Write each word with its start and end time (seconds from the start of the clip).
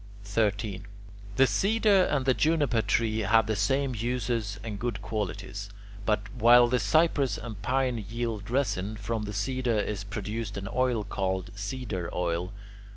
13. 0.23 0.87
The 1.35 1.45
cedar 1.45 2.05
and 2.05 2.25
the 2.25 2.33
juniper 2.33 2.81
tree 2.81 3.19
have 3.19 3.45
the 3.45 3.55
same 3.55 3.93
uses 3.93 4.59
and 4.63 4.79
good 4.79 4.99
qualities, 5.03 5.69
but, 6.07 6.21
while 6.33 6.67
the 6.67 6.79
cypress 6.79 7.37
and 7.37 7.61
pine 7.61 8.03
yield 8.09 8.49
resin, 8.49 8.95
from 8.97 9.25
the 9.25 9.33
cedar 9.33 9.77
is 9.77 10.03
produced 10.03 10.57
an 10.57 10.67
oil 10.73 11.03
called 11.03 11.51
cedar 11.55 12.09
oil. 12.15 12.51